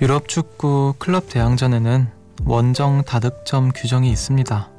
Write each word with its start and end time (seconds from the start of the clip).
유럽 0.00 0.28
축구 0.28 0.94
클럽 0.98 1.28
대항전에는 1.28 2.08
원정 2.46 3.02
다득점 3.04 3.70
규정이 3.74 4.10
있습니다. 4.10 4.70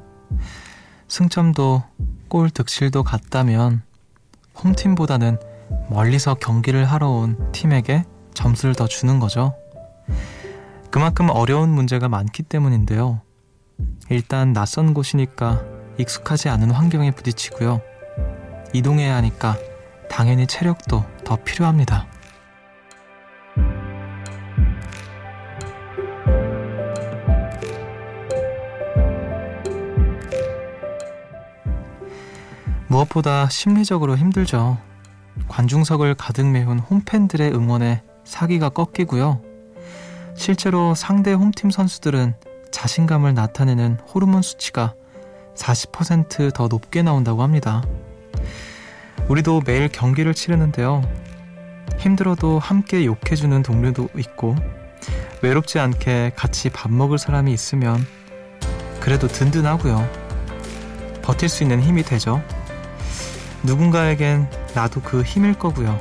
승점도 1.06 1.84
골 2.26 2.50
득실도 2.50 3.04
같다면 3.04 3.82
홈팀보다는 4.56 5.38
멀리서 5.88 6.34
경기를 6.34 6.84
하러 6.84 7.08
온 7.08 7.52
팀에게 7.52 8.04
점수를 8.34 8.74
더 8.74 8.88
주는 8.88 9.20
거죠. 9.20 9.54
그만큼 10.90 11.30
어려운 11.30 11.70
문제가 11.70 12.08
많기 12.08 12.42
때문인데요. 12.42 13.20
일단 14.10 14.52
낯선 14.52 14.92
곳이니까 14.92 15.62
익숙하지 15.98 16.48
않은 16.48 16.72
환경에 16.72 17.12
부딪히고요. 17.12 17.80
이동해야 18.72 19.14
하니까 19.16 19.56
당연히 20.10 20.48
체력도 20.48 21.04
더 21.24 21.36
필요합니다. 21.36 22.11
무엇보다 32.92 33.48
심리적으로 33.48 34.18
힘들죠. 34.18 34.76
관중석을 35.48 36.14
가득 36.14 36.46
메운 36.46 36.78
홈팬들의 36.78 37.50
응원에 37.54 38.02
사기가 38.24 38.68
꺾이고요. 38.68 39.40
실제로 40.36 40.94
상대 40.94 41.32
홈팀 41.32 41.70
선수들은 41.70 42.34
자신감을 42.70 43.32
나타내는 43.32 43.98
호르몬 44.12 44.42
수치가 44.42 44.94
40%더 45.54 46.68
높게 46.68 47.02
나온다고 47.02 47.42
합니다. 47.42 47.82
우리도 49.28 49.62
매일 49.64 49.88
경기를 49.88 50.34
치르는데요. 50.34 51.02
힘들어도 51.98 52.58
함께 52.58 53.06
욕해주는 53.06 53.62
동료도 53.62 54.08
있고, 54.18 54.54
외롭지 55.40 55.78
않게 55.78 56.32
같이 56.36 56.68
밥 56.68 56.92
먹을 56.92 57.18
사람이 57.18 57.52
있으면 57.52 58.04
그래도 59.00 59.28
든든하고요. 59.28 60.06
버틸 61.22 61.48
수 61.48 61.62
있는 61.62 61.80
힘이 61.80 62.02
되죠. 62.02 62.42
누군가에겐 63.64 64.48
나도 64.74 65.00
그 65.00 65.22
힘일 65.22 65.54
거고요. 65.54 65.98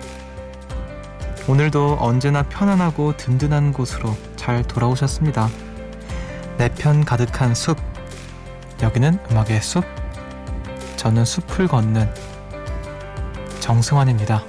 오늘도 1.47 1.97
언제나 1.99 2.43
편안하고 2.43 3.17
든든한 3.17 3.73
곳으로 3.73 4.15
잘 4.35 4.63
돌아오셨습니다. 4.63 5.49
내 6.57 6.69
편 6.69 7.03
가득한 7.03 7.55
숲. 7.55 7.77
여기는 8.81 9.19
음악의 9.31 9.61
숲. 9.61 9.83
저는 10.97 11.25
숲을 11.25 11.67
걷는 11.67 12.13
정승환입니다. 13.59 14.43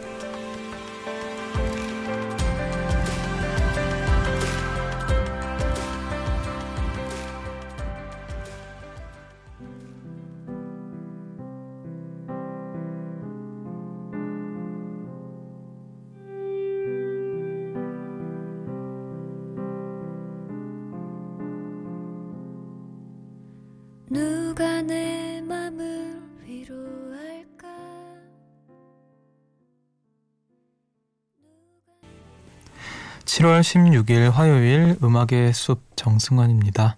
7월 33.42 33.61
16일 33.61 34.30
화요일 34.30 34.97
음악의 35.03 35.53
숲 35.53 35.80
정승환입니다. 35.97 36.97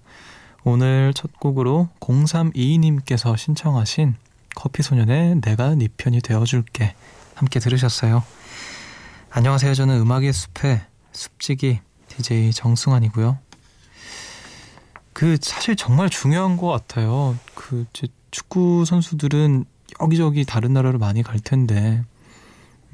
오늘 0.63 1.15
첫 1.15 1.41
곡으로 1.41 1.89
0322님께서 2.01 3.35
신청하신 3.35 4.15
커피소년의 4.55 5.41
내가 5.41 5.75
네 5.75 5.89
편이 5.97 6.21
되어줄게 6.21 6.95
함께 7.35 7.61
들으셨어요. 7.61 8.23
안녕하세요. 9.31 9.73
저는 9.73 9.99
음악의 10.03 10.35
숲의 10.35 10.83
숲지기 11.13 11.81
DJ 12.09 12.53
정승환이고요. 12.53 13.39
그 15.15 15.39
사실 15.41 15.77
정말 15.77 16.11
중요한 16.11 16.59
것 16.59 16.67
같아요. 16.67 17.39
그 17.55 17.87
축구 18.31 18.85
선수들은 18.85 19.65
여기저기 19.99 20.45
다른 20.45 20.75
나라로 20.75 20.99
많이 20.99 21.23
갈 21.23 21.41
텐데, 21.41 22.05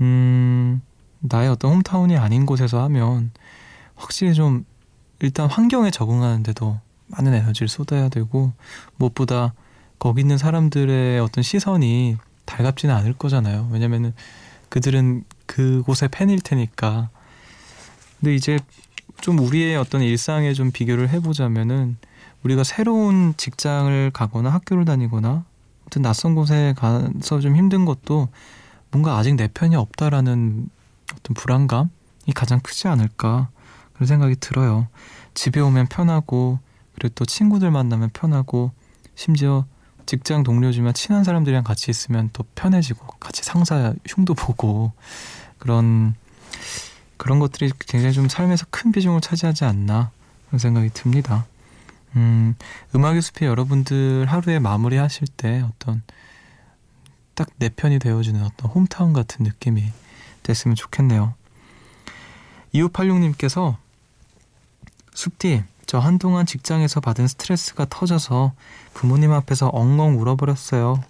음, 0.01 0.83
나의 1.21 1.49
어떤 1.49 1.73
홈타운이 1.75 2.17
아닌 2.17 2.47
곳에서 2.47 2.83
하면 2.85 3.31
확실히 3.95 4.35
좀 4.35 4.65
일단 5.21 5.49
환경에 5.49 5.91
적응하는데도 5.91 6.79
많은 7.07 7.35
에너지를 7.35 7.69
쏟아야 7.69 8.09
되고 8.09 8.53
무엇보다 8.97 9.53
거기 9.99 10.23
있는 10.23 10.39
사람들의 10.39 11.21
어떤 11.21 11.43
시선이 11.43 12.17
달갑지는 12.47 12.95
않을 12.95 13.13
거잖아요. 13.15 13.69
왜냐면은 13.71 14.15
그들은 14.71 15.25
그곳의 15.47 16.09
팬일 16.11 16.41
테니까. 16.41 17.11
근데 18.19 18.35
이제 18.35 18.59
좀 19.21 19.39
우리의 19.39 19.77
어떤 19.77 20.01
일상에 20.01 20.55
좀 20.55 20.71
비교를 20.71 21.11
해보자면은 21.11 21.99
우리가 22.43 22.65
새로운 22.65 23.35
직장을 23.37 24.11
가거나 24.13 24.51
학교를 24.51 24.85
다니거나 24.85 25.45
어떤 25.87 26.03
낯선 26.03 26.35
곳에 26.35 26.75
가서 26.77 27.41
좀 27.41 27.57
힘든 27.57 27.85
것도 27.85 28.29
뭔가 28.91 29.19
아직 29.19 29.35
내 29.35 29.49
편이 29.49 29.77
없다라는 29.77 30.69
어떤 31.15 31.35
불안감이 31.35 31.89
가장 32.35 32.61
크지 32.61 32.89
않을까 32.89 33.49
그런 33.93 34.07
생각이 34.07 34.37
들어요. 34.37 34.89
집에 35.35 35.61
오면 35.61 35.87
편하고 35.89 36.59
그리고 36.95 37.15
또 37.15 37.25
친구들 37.25 37.71
만나면 37.71 38.11
편하고 38.13 38.73
심지어 39.15 39.67
직장 40.07 40.43
동료지만 40.43 40.95
친한 40.95 41.25
사람들이랑 41.25 41.63
같이 41.63 41.91
있으면 41.91 42.31
또 42.33 42.45
편해지고 42.55 43.07
같이 43.21 43.43
상사 43.43 43.95
흉도 44.07 44.35
보고 44.35 44.93
그런 45.59 46.15
그런 47.17 47.39
것들이 47.39 47.71
굉장히 47.79 48.15
좀 48.15 48.29
삶에서 48.29 48.67
큰 48.71 48.93
비중을 48.93 49.21
차지하지 49.21 49.65
않나 49.65 50.11
그런 50.49 50.59
생각이 50.59 50.91
듭니다. 50.91 51.47
음, 52.17 52.57
음악의 52.95 53.23
숲에 53.23 53.47
여러분들 53.47 54.27
하루에 54.27 54.59
마무리하실 54.59 55.29
때 55.37 55.63
어떤 55.63 56.03
딱 57.35 57.49
내 57.57 57.69
편이 57.69 57.99
되어주는 57.99 58.43
어떤 58.43 58.71
홈타운 58.71 59.13
같은 59.13 59.45
느낌이 59.45 59.93
됐으면 60.43 60.75
좋겠네요. 60.75 61.35
2586님께서 62.75 63.77
숲디, 65.15 65.65
저 65.87 65.99
한동안 65.99 66.47
직장에서 66.47 67.01
받은 67.01 67.27
스트레스가 67.27 67.87
터져서 67.91 68.53
부모님 68.95 69.33
앞에서 69.33 69.69
엉엉 69.69 70.21
울어버렸어요. 70.21 71.03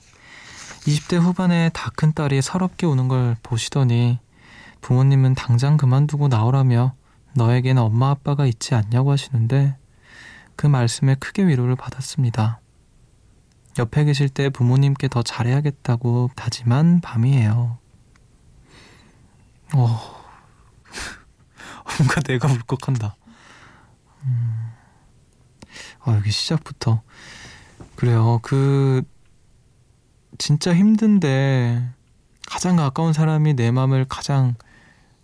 20대 0.86 1.20
후반에 1.20 1.70
다 1.74 1.90
큰 1.94 2.14
딸이 2.14 2.40
서럽게 2.40 2.86
우는 2.86 3.08
걸 3.08 3.36
보시더니 3.42 4.18
부모님은 4.80 5.34
당장 5.34 5.76
그만두고 5.76 6.28
나오라며 6.28 6.94
너에겐 7.34 7.76
엄마 7.76 8.08
아빠가 8.08 8.46
있지 8.46 8.74
않냐고 8.74 9.12
하시는데 9.12 9.76
그 10.56 10.66
말씀에 10.66 11.14
크게 11.16 11.46
위로를 11.46 11.76
받았습니다. 11.76 12.60
옆에 13.78 14.04
계실 14.04 14.30
때 14.30 14.48
부모님께 14.48 15.08
더 15.08 15.22
잘해야겠다고 15.22 16.30
다짐한 16.34 17.02
밤이에요. 17.02 17.79
어, 19.74 20.22
뭔가 21.98 22.20
내가 22.22 22.48
울컥한다. 22.48 23.16
음, 24.24 24.72
아, 26.00 26.14
여기 26.14 26.30
시작부터. 26.30 27.02
그래요. 27.96 28.40
그, 28.42 29.02
진짜 30.38 30.74
힘든데, 30.74 31.88
가장 32.46 32.76
가까운 32.76 33.12
사람이 33.12 33.54
내 33.54 33.70
마음을 33.70 34.06
가장 34.08 34.54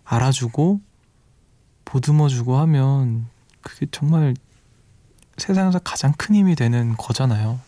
알아주고, 0.05 0.81
보듬어주고 1.85 2.57
하면, 2.57 3.27
그게 3.61 3.87
정말 3.91 4.33
세상에서 5.37 5.79
가장 5.79 6.13
큰 6.17 6.35
힘이 6.35 6.55
되는 6.55 6.95
거잖아요. 6.95 7.59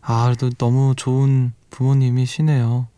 아, 0.00 0.24
그래도 0.24 0.50
너무 0.50 0.94
좋은 0.96 1.52
부모님이시네요. 1.70 2.88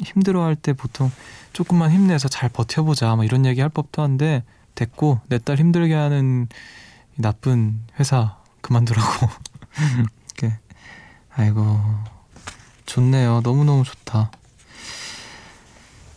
힘들어할 0.00 0.56
때 0.56 0.72
보통 0.72 1.10
조금만 1.52 1.90
힘내서 1.90 2.28
잘 2.28 2.48
버텨보자 2.48 3.14
뭐 3.16 3.24
이런 3.24 3.46
얘기 3.46 3.60
할 3.60 3.70
법도 3.70 4.02
한데 4.02 4.44
됐고 4.74 5.20
내 5.28 5.38
딸 5.38 5.58
힘들게 5.58 5.94
하는 5.94 6.48
나쁜 7.16 7.80
회사 7.98 8.36
그만두라고. 8.60 9.28
이렇게. 10.38 10.58
아이고 11.34 11.80
좋네요. 12.86 13.40
너무너무 13.42 13.84
좋다. 13.84 14.30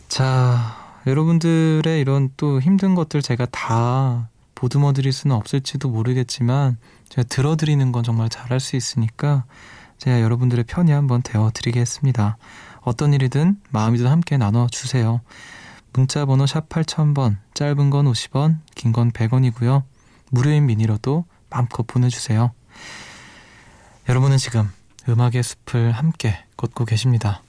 자 0.07 0.75
여러분들의 1.07 2.01
이런 2.01 2.29
또 2.35 2.59
힘든 2.59 2.95
것들 2.95 3.21
제가 3.21 3.45
다 3.51 4.29
보듬어 4.55 4.91
드릴 4.93 5.13
수는 5.13 5.35
없을지도 5.35 5.89
모르겠지만 5.89 6.77
제가 7.09 7.27
들어드리는 7.29 7.91
건 7.91 8.03
정말 8.03 8.27
잘할 8.29 8.59
수 8.59 8.75
있으니까 8.75 9.45
제가 9.99 10.21
여러분들의 10.21 10.65
편이 10.65 10.91
한번 10.91 11.21
되어 11.21 11.51
드리겠습니다. 11.53 12.37
어떤 12.81 13.13
일이든 13.13 13.59
마음이든 13.69 14.07
함께 14.07 14.37
나눠주세요. 14.37 15.21
문자 15.93 16.25
번호 16.25 16.45
샵 16.45 16.69
8000번, 16.69 17.37
짧은 17.53 17.89
건 17.89 18.05
50원, 18.05 18.59
긴 18.75 18.93
건 18.93 19.11
100원이고요. 19.11 19.83
무료인 20.31 20.65
미니로도 20.65 21.25
마음껏 21.49 21.85
보내주세요. 21.85 22.51
여러분은 24.07 24.37
지금 24.37 24.69
음악의 25.07 25.43
숲을 25.43 25.91
함께 25.91 26.37
걷고 26.57 26.85
계십니다. 26.85 27.41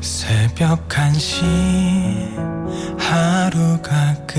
새벽 0.00 0.88
1시 0.88 1.42
하루가 2.98 4.14
끝 4.26 4.38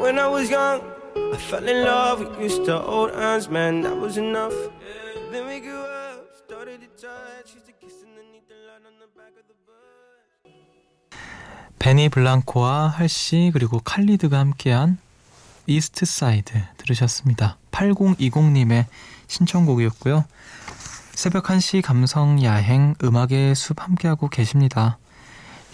When 0.00 0.18
I 0.18 0.28
was 0.28 0.48
young, 0.48 0.80
I 1.16 1.36
fell 1.36 1.66
in 1.66 1.84
love. 1.84 2.20
We 2.38 2.44
used 2.44 2.64
to 2.66 2.78
hold 2.78 3.12
hands, 3.14 3.48
man, 3.50 3.82
that 3.82 3.96
was 3.96 4.16
enough. 4.16 4.54
Then 5.32 5.46
we 5.46 5.60
grew 5.60 5.82
up, 5.82 6.24
started 6.46 6.80
to 6.80 6.88
touch, 6.96 7.54
used 7.54 7.66
to 7.66 7.72
kiss 7.72 8.04
underneath 8.06 8.46
the 8.48 8.54
light 8.68 8.86
on 8.86 8.94
the 8.98 9.08
back 9.18 9.34
of 9.34 9.44
the 9.46 9.56
bus. 9.66 11.18
베니 11.78 12.08
블랑코와 12.10 12.88
할씨 12.88 13.50
그리고 13.52 13.80
칼리드가 13.80 14.38
함께한 14.38 14.98
이스트 15.66 16.06
사이드 16.06 16.54
들으셨습니다. 16.76 17.58
8020님의 17.72 18.86
신청곡이었고요. 19.26 20.24
새벽 21.12 21.44
1시 21.44 21.82
감성 21.82 22.42
야행 22.42 22.94
음악의 23.02 23.54
숲 23.56 23.82
함께하고 23.82 24.28
계십니다. 24.28 24.98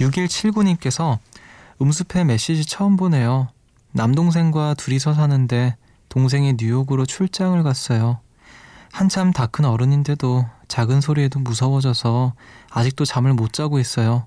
6179님께서 0.00 1.18
음습회 1.80 2.24
메시지 2.24 2.64
처음 2.64 2.96
보내요. 2.96 3.48
남동생과 3.94 4.74
둘이서 4.74 5.14
사는데 5.14 5.76
동생이 6.08 6.54
뉴욕으로 6.58 7.06
출장을 7.06 7.60
갔어요. 7.62 8.18
한참 8.92 9.32
다 9.32 9.46
큰 9.46 9.64
어른인데도 9.64 10.46
작은 10.68 11.00
소리에도 11.00 11.38
무서워져서 11.40 12.34
아직도 12.70 13.04
잠을 13.04 13.32
못 13.34 13.52
자고 13.52 13.78
있어요. 13.78 14.26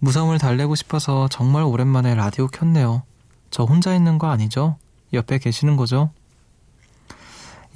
무서움을 0.00 0.38
달래고 0.38 0.74
싶어서 0.74 1.28
정말 1.28 1.62
오랜만에 1.62 2.14
라디오 2.14 2.48
켰네요. 2.48 3.02
저 3.50 3.62
혼자 3.64 3.94
있는 3.94 4.18
거 4.18 4.30
아니죠? 4.30 4.76
옆에 5.12 5.38
계시는 5.38 5.76
거죠? 5.76 6.10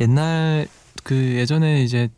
옛날 0.01 0.67
그 1.05 1.15
예전에 1.15 1.83
이제 1.83 2.09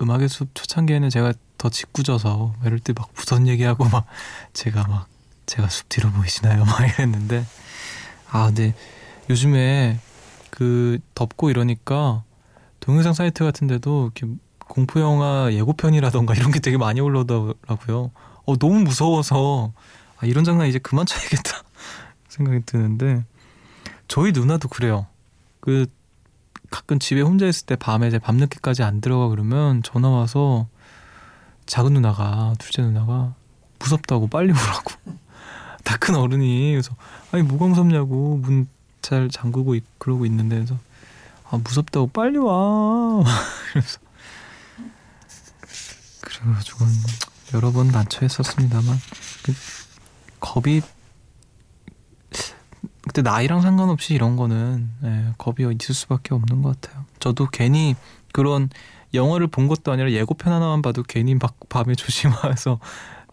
음악의 0.00 0.28
숲 0.28 0.54
초창기에는 0.54 1.08
제가 1.10 1.32
더 1.58 1.68
짓궂어서 1.68 2.54
이럴 2.64 2.78
때 2.80 2.92
막 2.96 3.10
무선 3.14 3.46
얘기하고 3.46 3.84
막 3.88 4.06
제가 4.54 4.86
막 4.88 5.06
제가 5.46 5.68
숲 5.68 5.88
뒤로 5.88 6.10
보이시나요? 6.10 6.64
막 6.66 6.80
이랬는데 6.82 7.44
아, 8.30 8.46
근데 8.46 8.74
요즘에 9.28 9.98
그 10.50 10.98
덥고 11.14 11.50
이러니까 11.50 12.24
동영상 12.80 13.12
사이트 13.12 13.44
같은 13.44 13.66
데도 13.66 14.10
이렇게 14.14 14.34
공포 14.58 15.00
영화 15.00 15.52
예고편이라던가 15.52 16.34
이런 16.34 16.50
게 16.50 16.60
되게 16.60 16.76
많이 16.76 17.00
올라오더라고요. 17.00 18.10
어, 18.46 18.56
너무 18.56 18.80
무서워서 18.80 19.72
아, 20.18 20.26
이런 20.26 20.44
장난 20.44 20.68
이제 20.68 20.78
그만 20.78 21.06
쳐야겠다 21.06 21.62
생각이 22.28 22.60
드는데 22.66 23.24
저희 24.08 24.32
누나도 24.32 24.68
그래요. 24.68 25.06
그 25.60 25.86
가끔 26.70 26.98
집에 26.98 27.20
혼자 27.20 27.46
있을 27.46 27.66
때 27.66 27.76
밤에 27.76 28.08
이제 28.08 28.18
밤늦게까지 28.18 28.82
안 28.82 29.00
들어가 29.00 29.28
그러면 29.28 29.82
전화 29.82 30.08
와서 30.08 30.68
작은 31.66 31.92
누나가 31.92 32.54
둘째 32.58 32.82
누나가 32.82 33.34
무섭다고 33.78 34.28
빨리 34.28 34.52
오라고 34.52 34.92
다 35.90 35.96
큰 35.98 36.14
어른이. 36.14 36.72
그래서 36.72 36.94
아니 37.32 37.42
뭐가 37.42 37.66
무섭냐고 37.66 38.36
문 38.38 38.68
잘 39.02 39.28
잠그고 39.30 39.74
있, 39.74 39.84
그러고 39.98 40.26
있는데. 40.26 40.56
그래서 40.56 40.78
아 41.50 41.56
무섭다고 41.56 42.08
빨리 42.08 42.38
와. 42.38 43.22
그래서 43.72 43.98
그래가지고 46.20 46.84
여러 47.54 47.72
번 47.72 47.88
난처했었습니다만 47.88 48.96
그 49.42 49.54
겁이 50.38 50.82
그때 53.02 53.22
나이랑 53.22 53.62
상관없이 53.62 54.14
이런 54.14 54.36
거는 54.36 54.90
예, 55.02 55.32
겁이 55.38 55.74
있을 55.80 55.94
수밖에 55.94 56.34
없는 56.34 56.62
것 56.62 56.80
같아요. 56.80 57.04
저도 57.18 57.48
괜히 57.50 57.96
그런 58.32 58.68
영화를 59.12 59.48
본 59.48 59.66
것도 59.66 59.90
아니라 59.90 60.12
예고편 60.12 60.52
하나만 60.52 60.82
봐도 60.82 61.02
괜히 61.02 61.34
막 61.34 61.56
밤에 61.68 61.94
조심해서 61.96 62.78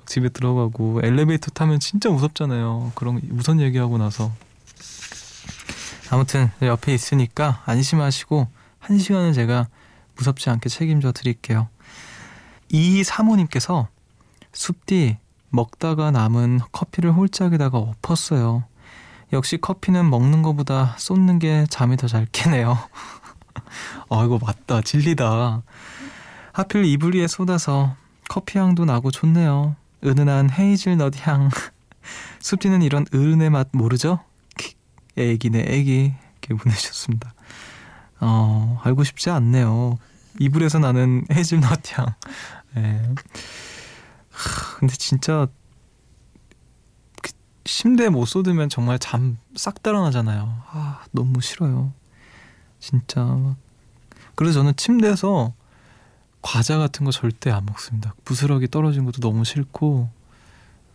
집에 0.07 0.29
들어가고 0.29 1.01
엘리베이터 1.03 1.51
타면 1.51 1.79
진짜 1.79 2.09
무섭잖아요. 2.09 2.93
그런 2.95 3.21
우선 3.33 3.59
얘기하고 3.59 3.97
나서 3.97 4.31
아무튼 6.09 6.49
옆에 6.61 6.93
있으니까 6.93 7.61
안심하시고 7.65 8.47
한 8.79 8.97
시간은 8.97 9.33
제가 9.33 9.67
무섭지 10.15 10.49
않게 10.49 10.69
책임져 10.69 11.11
드릴게요. 11.11 11.67
이 12.69 13.03
사모님께서 13.03 13.87
숲디 14.53 15.17
먹다가 15.49 16.11
남은 16.11 16.61
커피를 16.71 17.11
홀짝에다가 17.11 17.77
엎었어요. 17.77 18.63
역시 19.33 19.57
커피는 19.57 20.09
먹는 20.09 20.41
것보다 20.41 20.95
쏟는 20.97 21.39
게 21.39 21.65
잠이 21.69 21.97
더 21.97 22.07
잘 22.07 22.25
깨네요. 22.31 22.77
아 24.09 24.23
이거 24.23 24.39
맞다 24.41 24.81
진리다. 24.81 25.61
하필 26.53 26.85
이불 26.85 27.15
위에 27.15 27.27
쏟아서 27.27 27.95
커피 28.29 28.57
향도 28.57 28.85
나고 28.85 29.11
좋네요. 29.11 29.75
은은한 30.03 30.49
헤이즐넛 30.51 31.27
향. 31.27 31.49
숲지는 32.39 32.81
이런 32.81 33.05
은의 33.13 33.49
맛 33.49 33.69
모르죠? 33.71 34.19
애기네 35.17 35.65
애기 35.67 36.13
이렇게 36.41 36.53
보내셨습니다. 36.53 37.33
어 38.19 38.79
알고 38.83 39.03
싶지 39.03 39.29
않네요. 39.29 39.97
이불에서 40.39 40.79
나는 40.79 41.25
헤이즐넛 41.31 41.97
향. 41.97 42.13
네. 42.75 43.01
근데 44.79 44.93
진짜 44.95 45.47
그 47.21 47.31
침대에 47.63 48.09
못 48.09 48.25
쏟으면 48.25 48.69
정말 48.69 48.99
잠 48.99 49.37
싹 49.57 49.81
달아나잖아요. 49.81 50.61
아 50.69 51.03
너무 51.11 51.41
싫어요. 51.41 51.91
진짜 52.79 53.55
그래서 54.35 54.59
저는 54.59 54.75
침대에서 54.75 55.53
과자 56.47 56.77
같은 56.77 57.03
거 57.03 57.11
절대 57.11 57.51
안 57.51 57.65
먹습니다. 57.65 58.13
부스러기 58.23 58.69
떨어진 58.69 59.03
것도 59.03 59.19
너무 59.19 59.43
싫고 59.43 60.09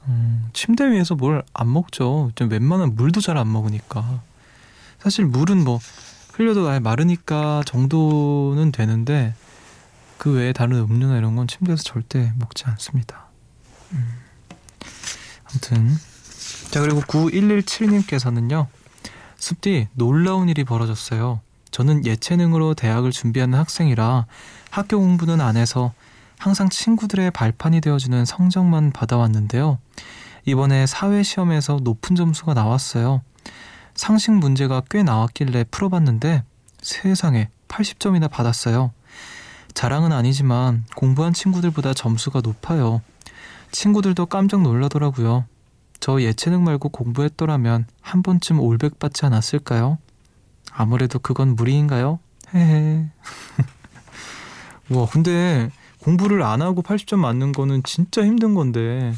음, 0.09 0.49
침대 0.55 0.91
위에서 0.91 1.15
뭘 1.15 1.45
안 1.53 1.71
먹죠. 1.71 2.31
좀 2.35 2.51
웬만한 2.51 2.95
물도 2.97 3.21
잘 3.21 3.37
안 3.37 3.53
먹으니까 3.53 4.23
사실 4.99 5.27
물은 5.27 5.63
뭐 5.63 5.79
흘려도 6.33 6.67
아예 6.71 6.79
마르니까 6.79 7.63
정도는 7.67 8.73
되는데 8.73 9.35
그 10.17 10.33
외에 10.33 10.55
다른 10.55 10.79
음료나 10.79 11.19
이런 11.19 11.37
건 11.37 11.47
침대에서 11.47 11.83
절대 11.83 12.33
먹지 12.39 12.65
않습니다. 12.69 13.27
음. 13.93 14.09
아무튼 15.45 15.91
자 16.71 16.81
그리고 16.81 17.03
9117님께서는요 17.03 18.69
숲디 19.37 19.89
놀라운 19.93 20.49
일이 20.49 20.65
벌어졌어요. 20.65 21.43
저는 21.73 22.07
예체능으로 22.07 22.75
대학을 22.75 23.11
준비하는 23.11 23.59
학생이라 23.59 24.27
학교 24.71 25.01
공부는 25.01 25.41
안 25.41 25.57
해서 25.57 25.93
항상 26.39 26.69
친구들의 26.69 27.31
발판이 27.33 27.81
되어주는 27.81 28.25
성적만 28.25 28.93
받아왔는데요. 28.93 29.79
이번에 30.45 30.87
사회시험에서 30.87 31.81
높은 31.83 32.15
점수가 32.15 32.55
나왔어요. 32.55 33.23
상식 33.95 34.33
문제가 34.33 34.83
꽤 34.91 35.03
나왔길래 35.03 35.65
풀어봤는데 35.71 36.45
세상에 36.81 37.49
80점이나 37.69 38.31
받았어요. 38.31 38.93
자랑은 39.75 40.13
아니지만 40.13 40.85
공부한 40.95 41.33
친구들보다 41.33 41.95
점수가 41.95 42.41
높아요. 42.43 43.01
친구들도 43.71 44.27
깜짝 44.27 44.63
놀라더라고요. 44.63 45.47
저 46.01 46.21
예체능 46.21 46.65
말고 46.65 46.91
공부했더라면 46.91 47.87
한 48.01 48.23
번쯤 48.23 48.61
올백 48.61 48.99
받지 48.99 49.25
않았을까요? 49.25 49.99
아무래도 50.75 51.19
그건 51.19 51.55
무리인가요? 51.55 52.19
헤헤. 52.55 53.09
와, 54.91 55.07
근데 55.11 55.71
공부를 56.01 56.43
안 56.43 56.63
하고 56.63 56.83
80점 56.83 57.19
맞는 57.19 57.53
거는 57.53 57.83
진짜 57.85 58.25
힘든 58.25 58.55
건데 58.55 59.15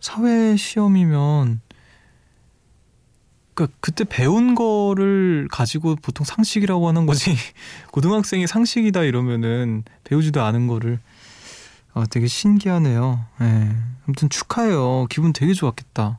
사회 0.00 0.56
시험이면 0.56 1.60
그러니까 3.54 3.76
그때 3.80 4.04
배운 4.04 4.54
거를 4.54 5.48
가지고 5.50 5.96
보통 5.96 6.24
상식이라고 6.24 6.88
하는 6.88 7.06
거지 7.06 7.36
고등학생이 7.92 8.46
상식이다 8.46 9.02
이러면은 9.02 9.84
배우지도 10.04 10.42
않은 10.42 10.66
거를 10.68 11.00
아 11.94 12.06
되게 12.08 12.26
신기하네요. 12.26 13.26
네. 13.40 13.76
아무튼 14.06 14.30
축하해요. 14.30 15.06
기분 15.10 15.32
되게 15.32 15.52
좋았겠다. 15.52 16.18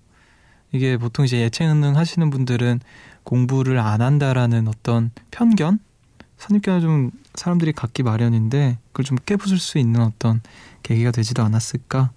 이게 0.71 0.97
보통 0.97 1.25
이제 1.25 1.39
예체능 1.39 1.97
하시는 1.97 2.29
분들은 2.29 2.79
공부를 3.23 3.79
안 3.79 4.01
한다라는 4.01 4.67
어떤 4.67 5.11
편견, 5.31 5.79
선입견을 6.37 6.81
좀 6.81 7.11
사람들이 7.35 7.71
갖기 7.71 8.03
마련인데 8.03 8.77
그걸 8.91 9.05
좀 9.05 9.17
깨부술 9.25 9.59
수 9.59 9.77
있는 9.77 10.01
어떤 10.01 10.41
계기가 10.83 11.11
되지도 11.11 11.41
않았을까. 11.43 12.11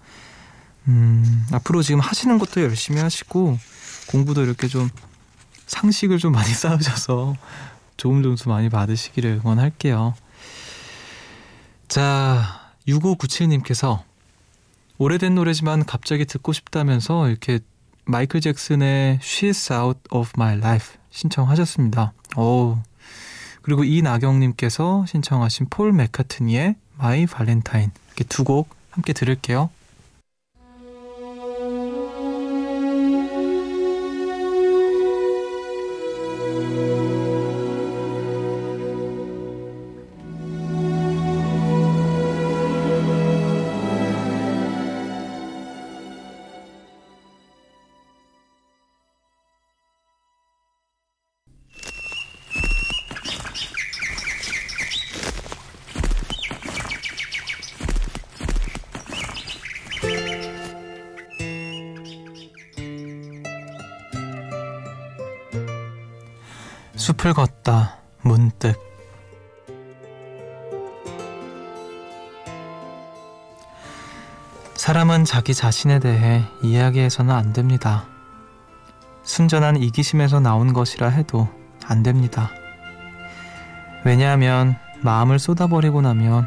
음, 0.89 1.47
앞으로 1.53 1.83
지금 1.83 2.01
하시는 2.01 2.39
것도 2.39 2.63
열심히 2.63 3.01
하시고 3.01 3.59
공부도 4.09 4.43
이렇게 4.43 4.69
좀 4.69 4.89
상식을 5.67 6.19
좀 6.19 6.33
많이 6.33 6.49
쌓으셔서 6.55 7.37
좋은 7.97 8.23
점수 8.23 8.49
많이 8.49 8.69
받으시기를 8.69 9.41
응원할게요. 9.45 10.15
자, 11.89 12.73
6597님께서 12.89 14.03
오래된 14.99 15.35
노래지만 15.35 15.85
갑자기 15.85 16.25
듣고 16.25 16.53
싶다면서 16.53 17.29
이렇게 17.29 17.61
마이클 18.07 18.41
잭슨의 18.41 19.19
She's 19.21 19.73
Out 19.75 20.01
of 20.11 20.31
My 20.37 20.57
Life 20.57 20.95
신청하셨습니다. 21.11 22.13
오. 22.37 22.79
그리고 23.63 23.83
이나경님께서 23.85 25.07
신청하신 25.07 25.67
폴 25.71 25.93
맥카트니의 25.93 26.77
My 26.99 27.27
Valentine 27.27 27.91
이렇게 28.09 28.25
두 28.25 28.45
곡 28.45 28.69
함께 28.91 29.13
들을게요. 29.13 29.71
사람은 75.17 75.25
자기 75.25 75.55
자신에 75.55 75.99
대해 75.99 76.45
이야기해서는 76.63 77.35
안 77.35 77.55
됩니다. 77.55 78.05
순전한 79.23 79.79
이기심에서 79.79 80.41
나온 80.41 80.75
것이라 80.75 81.09
해도 81.09 81.49
안 81.87 82.03
됩니다. 82.03 82.51
왜냐하면 84.05 84.77
마음을 85.01 85.39
쏟아버리고 85.39 86.03
나면 86.03 86.47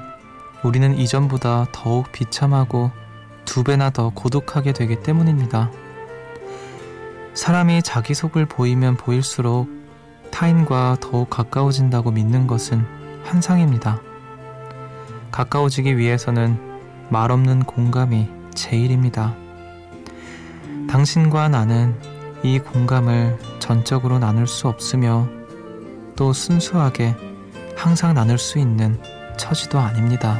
우리는 0.61 0.95
이전보다 0.95 1.67
더욱 1.71 2.11
비참하고 2.11 2.91
두 3.43 3.63
배나 3.63 3.89
더 3.89 4.09
고독하게 4.09 4.73
되기 4.73 5.01
때문입니다. 5.01 5.71
사람이 7.33 7.81
자기 7.81 8.13
속을 8.13 8.45
보이면 8.45 8.97
보일수록 8.97 9.67
타인과 10.31 10.97
더욱 11.01 11.29
가까워진다고 11.31 12.11
믿는 12.11 12.45
것은 12.45 12.85
환상입니다. 13.23 13.99
가까워지기 15.31 15.97
위해서는 15.97 16.59
말없는 17.09 17.63
공감이 17.63 18.38
제일입니다. 18.59 19.35
당신과 20.89 21.47
나는 21.47 21.95
이 22.43 22.59
공감을 22.59 23.37
전적으로 23.59 24.19
나눌 24.19 24.47
수 24.47 24.67
없으며 24.67 25.29
또 26.17 26.33
순수하게 26.33 27.15
항상 27.77 28.13
나눌 28.13 28.37
수 28.37 28.59
있는 28.59 28.99
처지도 29.37 29.79
아닙니다. 29.79 30.37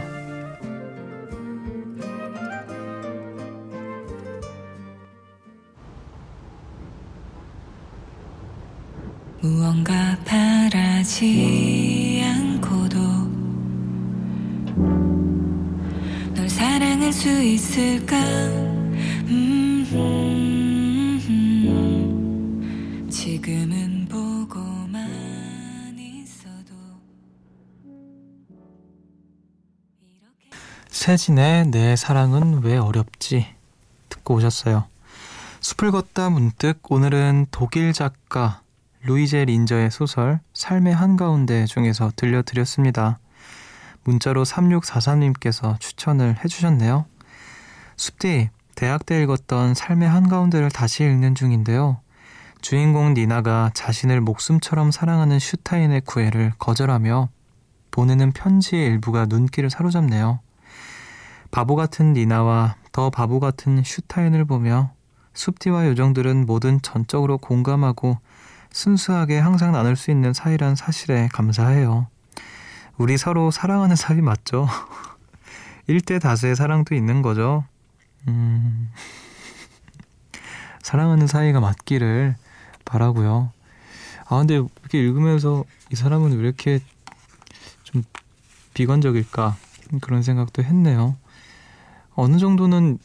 무언가 9.41 10.17
바라지 10.25 11.78
있을까 17.59 18.15
음, 19.27 19.85
지금은 23.11 24.07
보고만 24.07 25.03
있어도 25.99 26.73
세진의 30.89 31.71
내 31.71 31.97
사랑은 31.97 32.63
왜 32.63 32.77
어렵지 32.77 33.45
듣고 34.07 34.35
오셨어요. 34.35 34.85
숲을 35.59 35.91
걷다 35.91 36.29
문득 36.29 36.79
오늘은 36.89 37.47
독일 37.51 37.91
작가 37.91 38.61
루이제 39.03 39.43
린저의 39.43 39.91
소설 39.91 40.39
삶의 40.53 40.95
한가운데 40.95 41.65
중에서 41.65 42.13
들려드렸습니다. 42.15 43.19
문자로 44.05 44.45
3643님께서 44.45 45.77
추천을 45.81 46.37
해주셨네요. 46.41 47.05
숲디, 47.99 48.49
대학 48.75 49.05
때 49.05 49.21
읽었던 49.21 49.73
삶의 49.73 50.07
한가운데를 50.07 50.69
다시 50.69 51.03
읽는 51.03 51.35
중인데요. 51.35 51.99
주인공 52.61 53.13
니나가 53.13 53.71
자신을 53.73 54.21
목숨처럼 54.21 54.91
사랑하는 54.91 55.37
슈타인의 55.37 56.03
구애를 56.05 56.53
거절하며 56.59 57.27
보내는 57.91 58.31
편지의 58.31 58.85
일부가 58.85 59.25
눈길을 59.25 59.69
사로잡네요. 59.69 60.39
바보 61.51 61.75
같은 61.75 62.13
니나와 62.13 62.77
더 62.93 63.09
바보 63.09 63.41
같은 63.41 63.83
슈타인을 63.83 64.45
보며 64.45 64.93
숲디와 65.33 65.87
요정들은 65.87 66.45
모든 66.45 66.81
전적으로 66.81 67.37
공감하고 67.37 68.17
순수하게 68.71 69.39
항상 69.39 69.73
나눌 69.73 69.97
수 69.97 70.09
있는 70.09 70.31
사이란 70.31 70.77
사실에 70.77 71.27
감사해요. 71.33 72.07
우리 72.97 73.17
서로 73.17 73.51
사랑하는 73.51 73.97
사이 73.97 74.21
맞죠? 74.21 74.69
1대 75.89 76.21
다수의 76.21 76.55
사랑도 76.55 76.95
있는 76.95 77.21
거죠. 77.21 77.65
음... 78.27 78.91
사랑하는 80.81 81.27
사이가 81.27 81.59
맞기를 81.59 82.35
바라고요. 82.85 83.51
아 84.25 84.37
근데 84.37 84.55
이렇게 84.55 84.99
읽으면서 84.99 85.63
이 85.91 85.95
사람은 85.95 86.31
왜 86.33 86.39
이렇게 86.39 86.79
좀 87.83 88.03
비관적일까 88.73 89.55
그런 90.01 90.23
생각도 90.23 90.63
했네요. 90.63 91.15
어느 92.15 92.37
정도는 92.37 92.99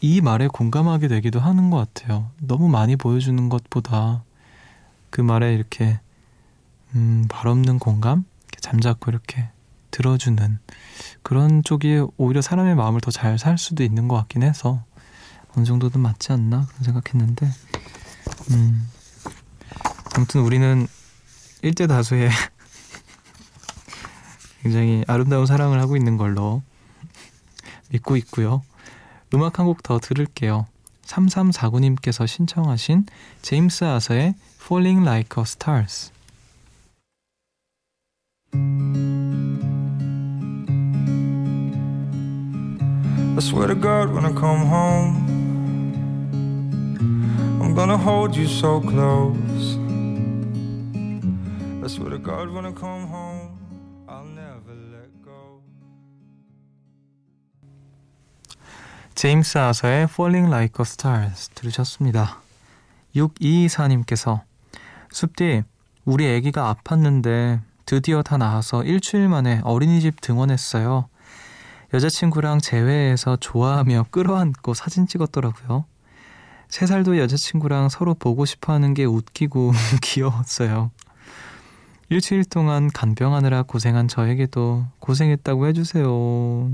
이 0.00 0.20
말에 0.20 0.48
공감하게 0.48 1.08
되기도 1.08 1.40
하는 1.40 1.70
것 1.70 1.76
같아요. 1.76 2.30
너무 2.40 2.68
많이 2.68 2.96
보여주는 2.96 3.48
것보다 3.48 4.22
그 5.10 5.20
말에 5.20 5.54
이렇게 5.54 6.00
음, 6.94 7.26
말 7.30 7.46
없는 7.46 7.78
공감, 7.78 8.24
잠자코 8.60 9.10
이렇게 9.10 9.48
들어주는 9.90 10.58
그런 11.22 11.62
쪽이 11.64 12.02
오히려 12.16 12.42
사람의 12.42 12.74
마음을 12.74 13.00
더 13.00 13.10
잘 13.10 13.38
살 13.38 13.58
수도 13.58 13.82
있는 13.82 14.08
것 14.08 14.16
같긴 14.16 14.42
해서 14.42 14.84
어느 15.56 15.64
정도는 15.64 16.00
맞지 16.00 16.32
않나 16.32 16.66
그런 16.66 16.82
생각했는데 16.84 17.50
음, 18.52 18.88
아무튼 20.14 20.42
우리는 20.42 20.86
일대 21.62 21.86
다수의 21.86 22.30
굉장히 24.62 25.04
아름다운 25.06 25.46
사랑을 25.46 25.80
하고 25.80 25.96
있는 25.96 26.16
걸로 26.16 26.62
믿고 27.90 28.16
있고요. 28.16 28.62
음악 29.34 29.58
한 29.58 29.66
곡 29.66 29.82
더 29.82 29.98
들을게요. 29.98 30.66
3349님께서 31.04 32.26
신청하신 32.26 33.06
제임스 33.42 33.84
아서의 33.84 34.34
Falling 34.62 35.02
Like 35.02 35.40
a 35.40 35.42
Stars 35.42 36.12
I 43.40 43.42
swear 43.42 43.68
to 43.68 43.74
God 43.74 44.12
when 44.12 44.26
I 44.26 44.32
come 44.34 44.66
home 44.66 45.16
I'm 47.62 47.74
gonna 47.74 47.96
hold 47.96 48.36
you 48.36 48.44
so 48.46 48.82
close 48.82 49.78
I 51.82 51.88
swear 51.88 52.10
to 52.10 52.18
God 52.18 52.50
when 52.50 52.66
I 52.66 52.72
come 52.72 53.08
home 53.08 53.56
I'll 54.06 54.26
never 54.26 54.74
let 54.92 55.08
go 55.24 55.62
제임스 59.14 59.56
아서의 59.56 60.02
Falling 60.02 60.48
Like 60.52 60.74
a 60.78 60.84
Stars 60.84 61.48
들으셨습니다. 61.54 62.42
6224님께서 63.16 64.42
숲디, 65.12 65.62
우리 66.04 66.36
아기가 66.36 66.74
아팠는데 66.74 67.62
드디어 67.86 68.22
다 68.22 68.36
나아서 68.36 68.84
일주일 68.84 69.30
만에 69.30 69.62
어린이집 69.64 70.20
등원했어요. 70.20 71.08
여자친구랑 71.92 72.60
재회해서 72.60 73.36
좋아하며 73.36 74.06
끌어안고 74.10 74.74
사진 74.74 75.06
찍었더라고요. 75.06 75.86
세 76.68 76.86
살도 76.86 77.18
여자친구랑 77.18 77.88
서로 77.88 78.14
보고 78.14 78.44
싶어 78.44 78.72
하는 78.72 78.94
게 78.94 79.04
웃기고 79.04 79.72
귀여웠어요. 80.02 80.92
일주일 82.10 82.44
동안 82.44 82.90
간병하느라 82.92 83.64
고생한 83.64 84.08
저에게도 84.08 84.86
고생했다고 85.00 85.66
해주세요. 85.68 86.70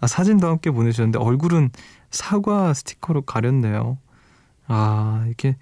아, 0.00 0.06
사진도 0.06 0.48
함께 0.48 0.70
보내주셨는데 0.70 1.18
얼굴은 1.18 1.70
사과 2.10 2.72
스티커로 2.74 3.22
가렸네요. 3.22 3.98
아, 4.66 5.24
이렇게 5.26 5.56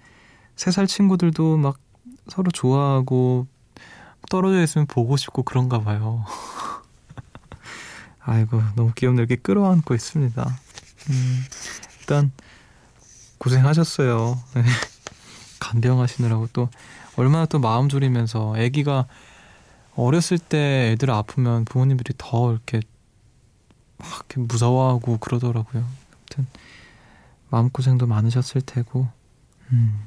세 0.55 0.71
살 0.71 0.87
친구들도 0.87 1.57
막 1.57 1.77
서로 2.27 2.51
좋아하고 2.51 3.47
떨어져 4.29 4.61
있으면 4.61 4.85
보고 4.87 5.15
싶고 5.17 5.43
그런가 5.43 5.79
봐요. 5.79 6.25
아이고, 8.29 8.61
너무. 8.75 8.91
이렇게 9.01 9.35
끌어안고 9.35 9.95
있습니다. 9.95 10.59
음, 11.09 11.43
일단, 11.99 12.31
고생하셨어요. 13.39 14.39
간병하시느라고 15.59 16.49
또, 16.53 16.69
얼마나 17.15 17.47
또 17.47 17.57
마음 17.57 17.89
졸이면서, 17.89 18.55
아기가 18.55 19.07
어렸을 19.95 20.37
때 20.37 20.91
애들 20.93 21.09
아프면 21.09 21.65
부모님들이 21.65 22.13
더 22.19 22.51
이렇게 22.51 22.81
막 23.97 24.07
이렇게 24.29 24.41
무서워하고 24.41 25.17
그러더라고요. 25.17 25.83
아무튼, 25.83 26.45
마음고생도 27.49 28.05
많으셨을 28.05 28.61
테고, 28.61 29.07
음. 29.71 30.05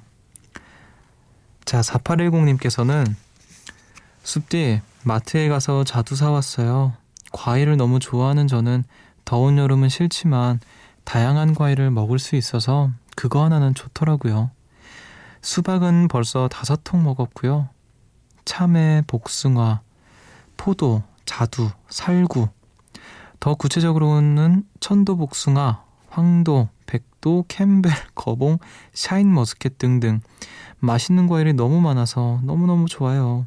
자, 1.65 1.81
4810님께서는 1.81 3.17
숲디 4.23 4.81
마트에 5.03 5.49
가서 5.49 5.83
자두 5.83 6.15
사왔어요. 6.15 7.02
과일을 7.33 7.77
너무 7.77 7.99
좋아하는 7.99 8.47
저는 8.47 8.85
더운 9.25 9.59
여름은 9.59 9.89
싫지만 9.89 10.61
다양한 11.05 11.55
과일을 11.55 11.91
먹을 11.91 12.19
수 12.19 12.37
있어서 12.37 12.91
그거 13.17 13.45
하나는 13.45 13.75
좋더라고요. 13.75 14.51
수박은 15.41 16.09
벌써 16.09 16.49
다섯 16.49 16.85
통 16.85 17.03
먹었고요. 17.03 17.69
참외, 18.45 19.03
복숭아, 19.07 19.81
포도, 20.57 21.03
자두, 21.25 21.71
살구. 21.89 22.49
더 23.41 23.55
구체적으로는 23.55 24.65
천도 24.79 25.17
복숭아, 25.17 25.85
황도, 26.09 26.69
백도, 26.87 27.47
캠벨, 27.49 27.93
거봉, 28.15 28.59
샤인머스켓 28.93 29.79
등등 29.79 30.21
맛있는 30.79 31.27
과일이 31.27 31.53
너무 31.53 31.81
많아서 31.81 32.41
너무너무 32.45 32.87
좋아요. 32.87 33.47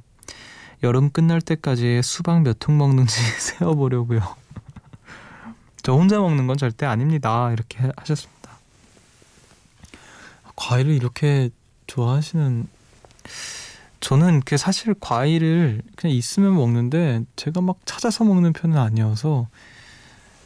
여름 0.85 1.09
끝날 1.09 1.41
때까지 1.41 2.01
수박 2.03 2.43
몇 2.43 2.59
통 2.59 2.77
먹는지 2.77 3.15
세어보려고요. 3.39 4.21
저 5.81 5.93
혼자 5.93 6.19
먹는 6.19 6.45
건 6.47 6.57
절대 6.57 6.85
아닙니다. 6.85 7.51
이렇게 7.51 7.91
하셨습니다. 7.97 8.51
과일을 10.55 10.93
이렇게 10.93 11.49
좋아하시는 11.87 12.67
저는 13.99 14.41
그 14.45 14.57
사실 14.57 14.93
과일을 14.99 15.81
그냥 15.95 16.15
있으면 16.15 16.55
먹는데 16.55 17.23
제가 17.35 17.61
막 17.61 17.77
찾아서 17.85 18.23
먹는 18.23 18.53
편은 18.53 18.77
아니어서 18.77 19.47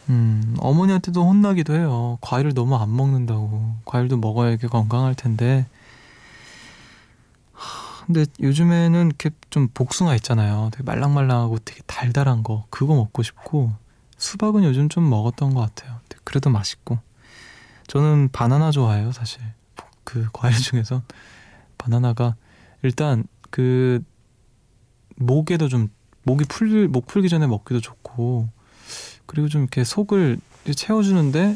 음, 0.10 0.56
어머니한테도 0.60 1.22
혼나기도 1.24 1.76
해요. 1.76 2.18
과일을 2.22 2.54
너무 2.54 2.76
안 2.78 2.96
먹는다고. 2.96 3.76
과일도 3.86 4.18
먹어야 4.18 4.52
이게 4.52 4.68
건강할 4.68 5.16
텐데. 5.16 5.68
근데 8.06 8.26
요즘에는 8.42 9.06
이렇게 9.08 9.30
좀 9.50 9.68
복숭아 9.74 10.16
있잖아요. 10.16 10.70
되게 10.72 10.84
말랑말랑하고 10.84 11.60
되게 11.60 11.82
달달한 11.88 12.44
거. 12.44 12.66
그거 12.70 12.96
먹고 12.96 13.24
싶고. 13.24 13.74
수박은 14.18 14.64
요즘 14.64 14.90
좀 14.90 15.10
먹었던 15.10 15.54
것 15.54 15.62
같아요. 15.62 16.00
그래도 16.24 16.50
맛있고. 16.50 17.00
저는 17.88 18.30
바나나 18.32 18.72
좋아해요, 18.72 19.12
사실. 19.12 19.42
그 20.04 20.28
과일 20.34 20.56
중에서. 20.56 21.02
바나나가 21.78 22.36
일단 22.84 23.24
그 23.50 24.04
목에도 25.16 25.68
좀 25.68 25.90
목이 26.24 26.46
풀, 26.46 26.88
목 26.88 27.08
풀기 27.08 27.30
전에 27.30 27.48
먹기도 27.48 27.80
좋고 27.80 28.50
그리고 29.26 29.48
좀 29.48 29.62
이렇게 29.62 29.84
속을 29.84 30.40
채워주는데 30.76 31.56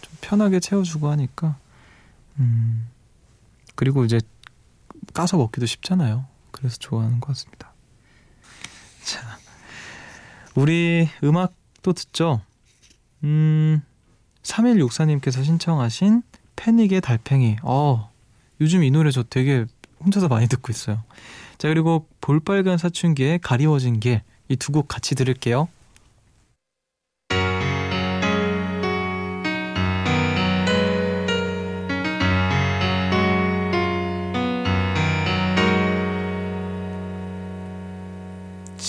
좀 0.00 0.16
편하게 0.20 0.60
채워주고 0.60 1.08
하니까 1.10 1.56
음 2.38 2.88
그리고 3.74 4.04
이제 4.04 4.20
까서 5.14 5.36
먹기도 5.36 5.66
쉽잖아요. 5.66 6.26
그래서 6.52 6.76
좋아하는 6.78 7.20
것 7.20 7.28
같습니다. 7.28 7.72
자, 9.04 9.38
우리 10.54 11.08
음악도 11.24 11.92
듣죠. 11.92 12.40
음, 13.24 13.82
3164님께서 14.42 15.44
신청하신 15.44 16.22
패닉의 16.56 17.00
달팽이. 17.00 17.56
어, 17.62 18.10
요즘 18.60 18.84
이 18.84 18.90
노래 18.90 19.10
저 19.10 19.22
되게 19.22 19.64
혼자서 20.04 20.28
많이 20.28 20.46
듣고 20.48 20.70
있어요. 20.72 21.02
자, 21.58 21.68
그리고 21.68 22.06
볼빨간 22.20 22.78
사춘기의 22.78 23.38
가리워진 23.40 24.00
길. 24.00 24.22
이 24.48 24.56
두 24.56 24.72
곡 24.72 24.86
같이 24.88 25.14
들을게요. 25.14 25.68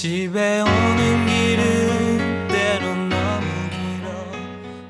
집에 0.04 0.60
오는 0.60 1.26
길은 1.28 2.48
때론 2.50 3.08
너무 3.08 3.46
길어 3.70 4.12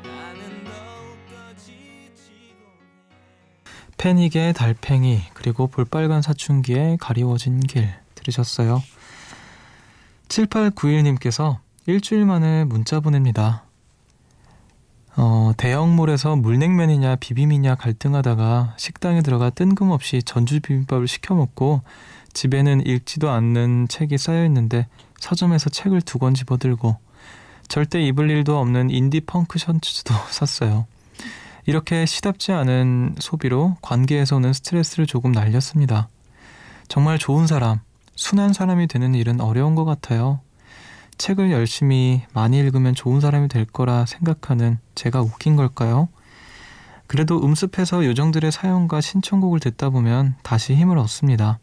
나는 0.01 0.63
더욱더 0.65 1.55
지치고 1.55 2.57
패닉의 3.99 4.53
달팽이 4.53 5.21
그리고 5.35 5.67
볼빨간 5.67 6.23
사춘기의 6.23 6.97
가리워진 6.97 7.59
길 7.59 7.93
들으셨어요? 8.15 8.81
7891님께서 10.29 11.59
일주일 11.85 12.25
만에 12.25 12.63
문자 12.63 12.99
보냅니다. 12.99 13.62
어, 15.15 15.51
대형몰에서 15.57 16.35
물냉면이냐 16.35 17.17
비빔이냐 17.17 17.75
갈등하다가 17.75 18.75
식당에 18.77 19.21
들어가 19.21 19.49
뜬금없이 19.49 20.23
전주 20.23 20.59
비빔밥을 20.59 21.07
시켜 21.07 21.35
먹고 21.35 21.81
집에는 22.33 22.85
읽지도 22.85 23.29
않는 23.29 23.87
책이 23.89 24.17
쌓여 24.17 24.43
있는데 24.45 24.87
서점에서 25.19 25.69
책을 25.69 26.01
두 26.01 26.17
권 26.17 26.33
집어들고 26.33 26.97
절대 27.67 28.01
입을 28.01 28.29
일도 28.29 28.57
없는 28.59 28.89
인디 28.89 29.21
펑크 29.21 29.59
셔츠도 29.59 30.13
샀어요. 30.29 30.85
이렇게 31.65 32.05
시답지 32.05 32.51
않은 32.51 33.15
소비로 33.19 33.77
관계에서 33.81 34.35
오는 34.35 34.51
스트레스를 34.51 35.05
조금 35.05 35.31
날렸습니다. 35.31 36.09
정말 36.89 37.17
좋은 37.17 37.47
사람, 37.47 37.79
순한 38.15 38.51
사람이 38.51 38.87
되는 38.87 39.15
일은 39.15 39.39
어려운 39.39 39.73
것 39.75 39.85
같아요. 39.85 40.41
책을 41.17 41.51
열심히 41.51 42.23
많이 42.33 42.57
읽으면 42.59 42.95
좋은 42.95 43.19
사람이 43.19 43.47
될 43.47 43.65
거라 43.65 44.05
생각하는 44.05 44.79
제가 44.95 45.21
웃긴 45.21 45.55
걸까요? 45.55 46.09
그래도 47.07 47.43
음습해서 47.43 48.05
요정들의 48.05 48.51
사연과 48.51 49.01
신청곡을 49.01 49.59
듣다 49.59 49.89
보면 49.89 50.35
다시 50.43 50.75
힘을 50.75 50.97
얻습니다. 50.97 51.59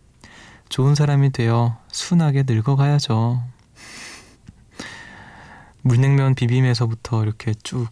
좋은 0.68 0.94
사람이 0.94 1.30
되어 1.30 1.76
순하게 1.90 2.44
늙어가야죠. 2.46 3.42
물냉면 5.82 6.34
비빔에서부터 6.34 7.22
이렇게 7.24 7.54
쭉 7.62 7.88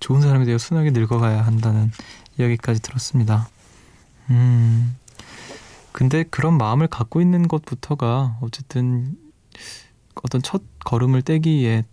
좋은 0.00 0.22
사람이 0.22 0.46
되어 0.46 0.58
순하게 0.58 0.90
늙어가야 0.90 1.44
한다는 1.44 1.92
이야기까지 2.38 2.80
들었습니다. 2.80 3.48
음, 4.30 4.96
근데 5.92 6.24
그런 6.24 6.56
마음을 6.56 6.86
갖고 6.86 7.20
있는 7.20 7.46
것부터가 7.46 8.38
어쨌든 8.40 9.16
어떤 10.22 10.42
첫 10.42 10.62
걸음을 10.84 11.22
떼기에 11.22 11.84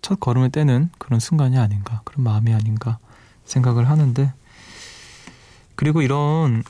첫 0.00 0.18
걸음을 0.18 0.50
떼는 0.50 0.90
그런 0.98 1.20
순간이 1.20 1.58
아닌가, 1.58 2.00
그런 2.04 2.24
마음이 2.24 2.52
아닌가 2.52 2.98
생각을 3.44 3.88
하는데, 3.88 4.32
그리고 5.76 6.02
이런 6.02 6.62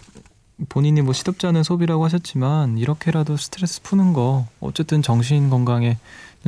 본인이 0.68 1.02
뭐 1.02 1.12
시덥지 1.12 1.46
않은 1.46 1.62
소비라고 1.62 2.05
하셨지만 2.05 2.78
이렇게라도 2.78 3.37
스트레스 3.37 3.83
푸는 3.83 4.12
거 4.12 4.46
어쨌든 4.61 5.02
정신 5.02 5.50
건강에는 5.50 5.96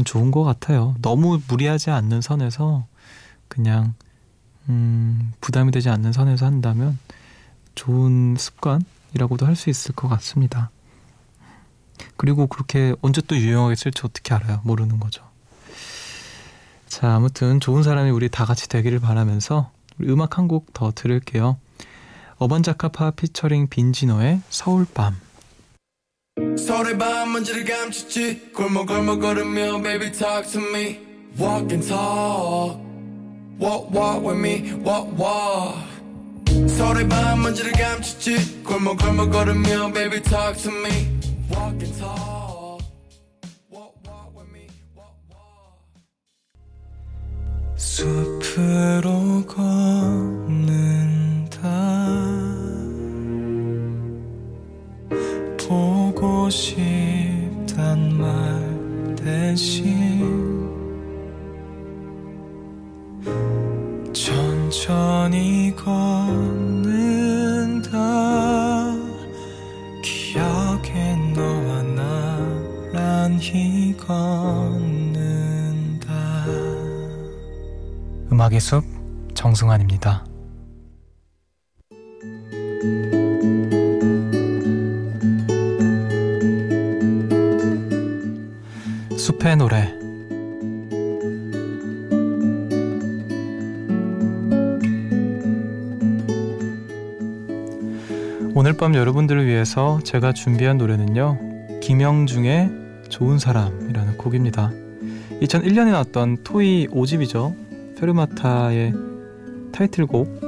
좋은 0.04 0.30
것 0.30 0.44
같아요. 0.44 0.94
너무 1.02 1.40
무리하지 1.48 1.90
않는 1.90 2.20
선에서 2.20 2.86
그냥 3.48 3.94
음, 4.68 5.32
부담이 5.40 5.72
되지 5.72 5.88
않는 5.90 6.12
선에서 6.12 6.46
한다면 6.46 6.98
좋은 7.74 8.36
습관이라고도 8.38 9.46
할 9.46 9.56
수 9.56 9.68
있을 9.70 9.94
것 9.94 10.08
같습니다. 10.08 10.70
그리고 12.16 12.46
그렇게 12.46 12.94
언제 13.02 13.20
또 13.26 13.36
유용하겠을지 13.36 14.02
어떻게 14.04 14.34
알아요? 14.34 14.60
모르는 14.64 15.00
거죠. 15.00 15.22
자, 16.88 17.14
아무튼 17.14 17.60
좋은 17.60 17.82
사람이 17.82 18.10
우리 18.10 18.28
다 18.28 18.44
같이 18.44 18.68
되기를 18.68 19.00
바라면서 19.00 19.70
우리 19.98 20.10
음악 20.12 20.38
한 20.38 20.48
곡 20.48 20.72
더 20.72 20.92
들을게요. 20.94 21.56
어반자카파 22.36 23.12
피처링 23.12 23.68
빈지노의 23.68 24.40
서울밤. 24.50 25.16
서울의 26.58 26.98
밤 26.98 27.32
먼지를 27.32 27.64
감췄지. 27.64 28.52
골목골목 28.52 29.20
걸으며 29.20 29.80
baby 29.82 30.10
talk 30.12 30.50
to 30.50 30.60
me. 30.60 30.98
Walk 31.38 31.70
and 31.72 31.86
talk. 31.86 32.78
Walk 33.60 33.90
walk 33.94 34.26
with 34.26 34.38
me. 34.38 34.72
Walk 34.84 35.10
walk. 35.18 35.78
서울의 36.68 37.08
밤 37.08 37.42
먼지를 37.42 37.72
감췄지. 37.72 38.62
골목골목 38.64 39.30
걸으며 39.30 39.92
baby 39.92 40.20
talk 40.22 40.60
to 40.62 40.72
me 40.72 41.14
숲으로 47.76 49.44
걷 49.46 50.43
음악의 78.34 78.58
숲 78.58 78.82
정승환입니다. 79.34 80.24
숲의 89.16 89.56
노래 89.56 89.94
오늘 98.56 98.72
밤 98.76 98.96
여러분들을 98.96 99.46
위해서 99.46 100.00
제가 100.02 100.32
준비한 100.32 100.76
노래는요. 100.78 101.38
김영중의 101.80 102.70
좋은 103.10 103.38
사람이라는 103.38 104.16
곡입니다. 104.16 104.72
2001년에 105.40 105.92
나왔던 105.92 106.38
토이 106.42 106.88
5집이죠. 106.88 107.63
페르마타의 107.98 108.92
타이틀곡 109.72 110.40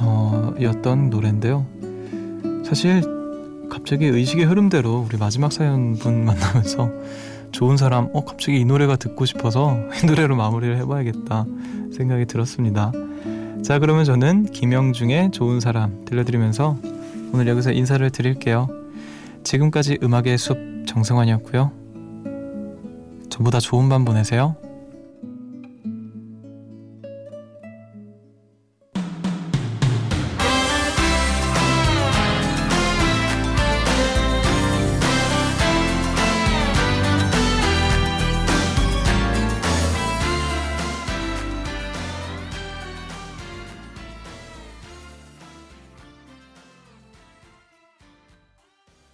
어, 0.00 0.54
였던 0.60 1.10
노래인데요. 1.10 1.66
사실 2.64 3.02
갑자기 3.70 4.06
의식의 4.06 4.44
흐름대로 4.46 5.04
우리 5.06 5.16
마지막 5.18 5.52
사연분 5.52 6.24
만나면서 6.24 6.90
좋은 7.52 7.76
사람, 7.76 8.08
어 8.12 8.24
갑자기 8.24 8.60
이 8.60 8.64
노래가 8.64 8.96
듣고 8.96 9.24
싶어서 9.24 9.78
이 10.02 10.06
노래로 10.06 10.36
마무리를 10.36 10.76
해봐야겠다 10.78 11.46
생각이 11.92 12.26
들었습니다. 12.26 12.92
자 13.62 13.78
그러면 13.78 14.04
저는 14.04 14.46
김영중의 14.46 15.30
좋은 15.30 15.60
사람 15.60 16.04
들려드리면서 16.04 16.76
오늘 17.32 17.48
여기서 17.48 17.72
인사를 17.72 18.08
드릴게요. 18.10 18.68
지금까지 19.42 19.98
음악의 20.02 20.38
숲 20.38 20.58
정승환이었고요. 20.86 21.70
전부 23.30 23.50
다 23.50 23.58
좋은 23.60 23.88
밤 23.88 24.04
보내세요. 24.04 24.56